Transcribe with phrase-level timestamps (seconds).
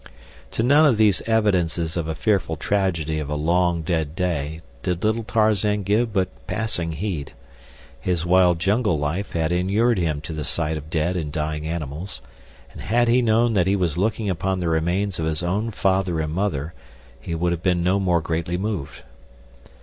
[0.49, 5.03] To none of these evidences of a fearful tragedy of a long dead day did
[5.03, 7.33] little Tarzan give but passing heed.
[7.99, 12.23] His wild jungle life had inured him to the sight of dead and dying animals,
[12.71, 16.19] and had he known that he was looking upon the remains of his own father
[16.19, 16.73] and mother
[17.19, 19.03] he would have been no more greatly moved.